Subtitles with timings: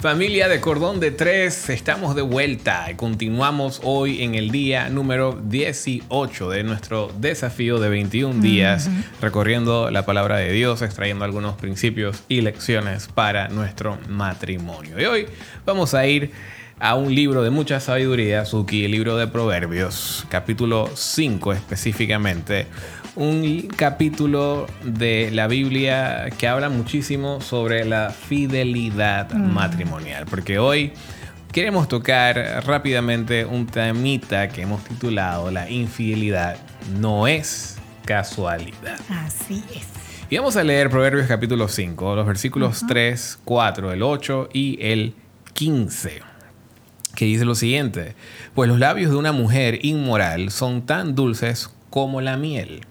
[0.00, 5.38] Familia de Cordón de Tres, estamos de vuelta y continuamos hoy en el día número
[5.44, 8.88] 18 de nuestro desafío de 21 días,
[9.20, 14.98] recorriendo la palabra de Dios, extrayendo algunos principios y lecciones para nuestro matrimonio.
[14.98, 15.26] Y hoy
[15.66, 16.30] vamos a ir
[16.78, 22.66] a un libro de mucha sabiduría, Suki, el libro de Proverbios, capítulo 5 específicamente
[23.16, 29.52] un capítulo de la Biblia que habla muchísimo sobre la fidelidad mm.
[29.52, 30.92] matrimonial, porque hoy
[31.52, 36.56] queremos tocar rápidamente un temita que hemos titulado La infidelidad
[36.98, 39.00] no es casualidad.
[39.08, 39.86] Así es.
[40.28, 45.14] Y vamos a leer Proverbios capítulo 5, los versículos 3, 4, el 8 y el
[45.54, 46.22] 15
[47.14, 48.14] que dice lo siguiente,
[48.54, 52.86] pues los labios de una mujer inmoral son tan dulces como la miel,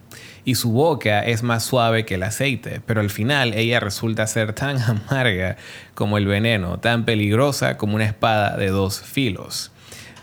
[0.50, 4.54] y su boca es más suave que el aceite, pero al final ella resulta ser
[4.54, 5.58] tan amarga
[5.94, 9.72] como el veneno, tan peligrosa como una espada de dos filos.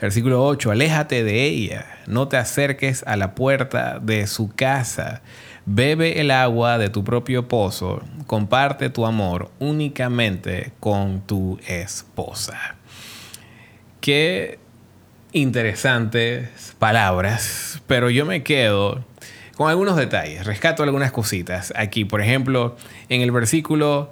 [0.00, 5.22] Versículo 8, aléjate de ella, no te acerques a la puerta de su casa,
[5.64, 12.74] bebe el agua de tu propio pozo, comparte tu amor únicamente con tu esposa.
[14.00, 14.58] Qué
[15.30, 19.04] interesantes palabras, pero yo me quedo
[19.56, 20.44] con algunos detalles.
[20.44, 21.72] Rescato algunas cositas.
[21.76, 22.76] Aquí, por ejemplo,
[23.08, 24.10] en el versículo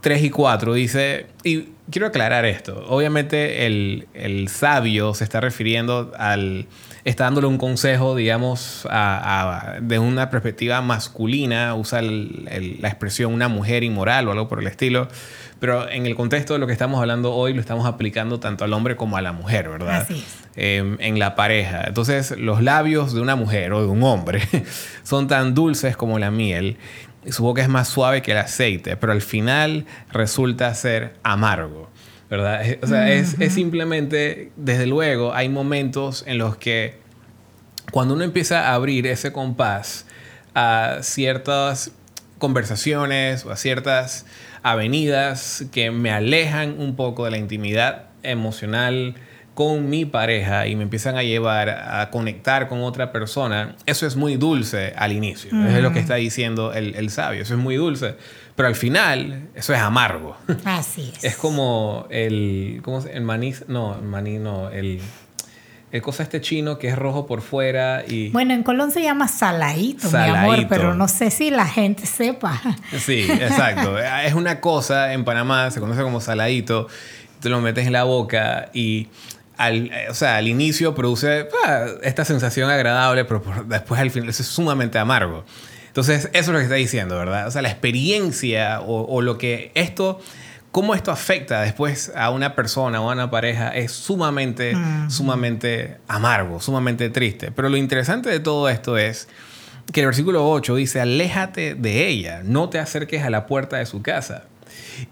[0.00, 6.66] 3 y 4 dice, y quiero aclarar esto, obviamente el, sabio se está refiriendo al,
[7.04, 8.86] está dándole un consejo, digamos,
[9.80, 15.08] de una perspectiva masculina, usa la expresión una mujer inmoral o algo por el estilo,
[15.60, 18.72] pero en el contexto de lo que estamos hablando hoy lo estamos aplicando tanto al
[18.72, 20.00] hombre como a la mujer, ¿verdad?
[20.02, 20.24] Así
[20.56, 21.84] em, en la pareja.
[21.86, 24.42] Entonces, los labios de una mujer o de un hombre
[25.04, 26.78] son tan dulces como la miel
[27.30, 31.90] su boca es más suave que el aceite, pero al final resulta ser amargo.
[32.32, 32.62] ¿verdad?
[32.82, 36.94] O sea, es, simplemente, desde luego, hay momentos en los que
[37.90, 40.06] cuando uno empieza a abrir ese compás
[40.54, 41.92] a ciertas
[42.38, 44.24] conversaciones o a ciertas
[44.62, 49.14] avenidas que me alejan un poco de la intimidad emocional,
[49.54, 54.16] con mi pareja y me empiezan a llevar a conectar con otra persona, eso es
[54.16, 55.50] muy dulce al inicio.
[55.66, 57.42] Es lo que está diciendo el, sabio.
[57.42, 58.14] Eso es muy dulce.
[58.56, 60.36] Pero al final, eso es amargo.
[60.64, 61.24] Así es.
[61.24, 62.80] Es como el.
[62.82, 63.54] ¿Cómo se El maní.
[63.68, 64.70] No, el maní no.
[64.70, 65.00] El.
[65.90, 68.30] El cosa este chino que es rojo por fuera y...
[68.30, 72.58] Bueno, en Colón se llama saladito, mi amor, pero no sé si la gente sepa.
[72.98, 73.98] Sí, exacto.
[74.24, 76.88] es una cosa, en Panamá se conoce como saladito,
[77.40, 79.08] te lo metes en la boca y
[79.56, 84.28] al, eh, o sea, al inicio produce ah, esta sensación agradable, pero después al final
[84.28, 85.44] es sumamente amargo.
[85.92, 87.46] Entonces, eso es lo que está diciendo, ¿verdad?
[87.46, 90.20] O sea, la experiencia o, lo que esto,
[90.70, 94.74] cómo esto afecta después a una persona o a una pareja es sumamente,
[95.08, 97.52] sumamente amargo, sumamente triste.
[97.52, 99.28] Pero lo interesante de todo esto es
[99.92, 103.84] que el versículo 8 dice, aléjate de ella, no te acerques a la puerta de
[103.84, 104.44] su casa.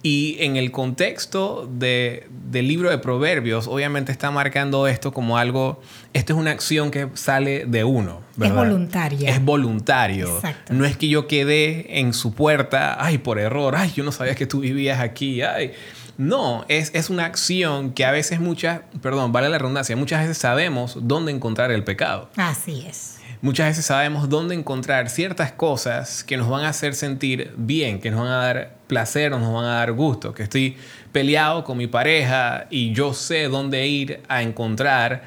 [0.03, 5.81] Y en el contexto de, del libro de Proverbios, obviamente está marcando esto como algo,
[6.13, 8.21] esto es una acción que sale de uno.
[8.41, 9.31] Es voluntaria.
[9.31, 10.41] Es voluntario.
[10.71, 14.35] No es que yo quedé en su puerta, ay, por error, ay, yo no sabía
[14.35, 15.73] que tú vivías aquí, ay.
[16.17, 20.37] No, es, es una acción que a veces muchas, perdón, vale la redundancia, muchas veces
[20.37, 22.29] sabemos dónde encontrar el pecado.
[22.37, 27.53] Así es muchas veces sabemos dónde encontrar ciertas cosas que nos van a hacer sentir
[27.57, 30.77] bien, que nos van a dar placer, nos van a dar gusto, que estoy
[31.13, 35.23] peleado con mi pareja y yo sé dónde ir a encontrar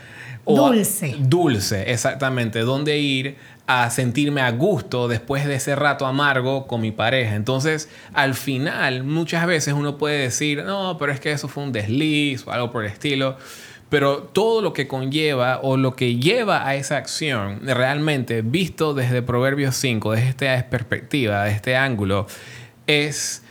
[0.46, 1.16] dulce.
[1.20, 6.92] dulce, exactamente, dónde ir a sentirme a gusto después de ese rato amargo con mi
[6.92, 7.36] pareja.
[7.36, 11.72] Entonces, al final, muchas veces uno puede decir, no, pero es que eso fue un
[11.72, 13.38] desliz o algo por el estilo.
[13.90, 19.22] Pero todo lo que conlleva o lo que lleva a esa acción, realmente visto desde
[19.22, 22.28] Proverbios 5, desde esta perspectiva, desde este ángulo,
[22.88, 23.44] es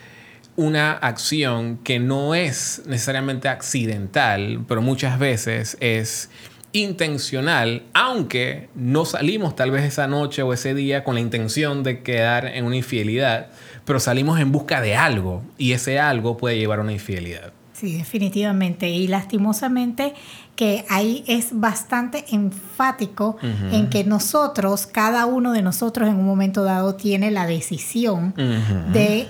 [0.56, 6.28] una acción que no es necesariamente accidental, pero muchas veces es
[6.72, 12.02] intencional, aunque no salimos tal vez esa noche o ese día con la intención de
[12.02, 13.48] quedar en una infidelidad,
[13.84, 17.52] pero salimos en busca de algo y ese algo puede llevar a una infidelidad.
[17.72, 18.88] Sí, definitivamente.
[18.88, 20.14] Y lastimosamente
[20.54, 23.38] que ahí es bastante enfático
[23.72, 28.34] en que nosotros, cada uno de nosotros en un momento dado tiene la decisión
[28.92, 29.26] de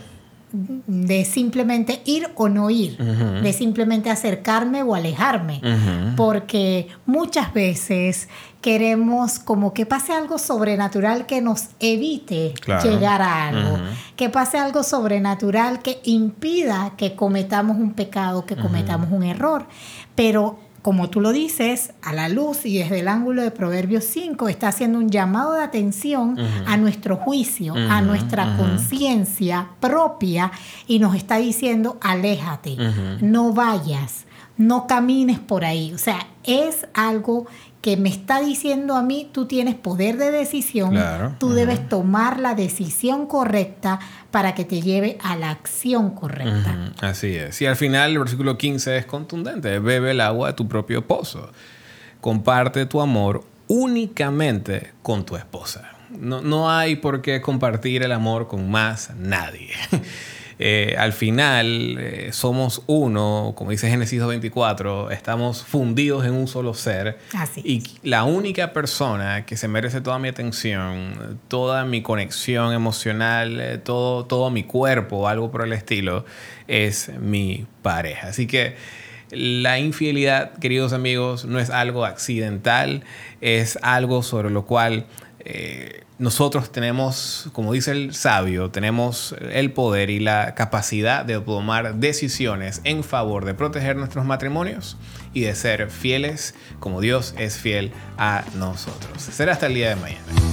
[0.52, 5.60] de simplemente ir o no ir, de simplemente acercarme o alejarme,
[6.16, 8.28] porque muchas veces
[8.60, 12.54] queremos como que pase algo sobrenatural que nos evite
[12.84, 13.78] llegar a algo,
[14.16, 19.66] que pase algo sobrenatural que impida que cometamos un pecado, que cometamos un error,
[20.14, 24.48] pero como tú lo dices, a la luz y desde el ángulo de Proverbios 5,
[24.48, 26.36] está haciendo un llamado de atención
[26.66, 30.50] a nuestro juicio, a nuestra conciencia propia
[30.88, 32.76] y nos está diciendo, aléjate,
[33.20, 34.26] no vayas,
[34.56, 35.92] no camines por ahí.
[35.94, 37.46] O sea, es algo
[37.82, 40.96] que me está diciendo a mí, tú tienes poder de decisión,
[41.38, 43.98] tú debes tomar la decisión correcta
[44.30, 46.92] para que te lleve a la acción correcta.
[47.00, 47.60] Así es.
[47.60, 51.50] Y al final el versículo 15 es contundente, bebe el agua de tu propio pozo,
[52.20, 55.90] comparte tu amor únicamente con tu esposa.
[56.10, 59.70] No, no hay por qué compartir el amor con más nadie.
[60.64, 66.72] Eh, al final eh, somos uno, como dice Génesis 24, estamos fundidos en un solo
[66.72, 67.18] ser.
[67.64, 73.78] Y la única persona que se merece toda mi atención, toda mi conexión emocional, eh,
[73.78, 76.24] todo, todo mi cuerpo, algo por el estilo,
[76.68, 78.28] es mi pareja.
[78.28, 78.76] Así que
[79.32, 83.02] la infidelidad, queridos amigos, no es algo accidental,
[83.40, 85.06] es algo sobre lo cual
[86.22, 92.80] nosotros tenemos, como dice el sabio, tenemos el poder y la capacidad de tomar decisiones
[92.84, 94.96] en favor de proteger nuestros matrimonios
[95.34, 99.20] y de ser fieles como Dios es fiel a nosotros.
[99.20, 100.51] Será hasta el día de mañana.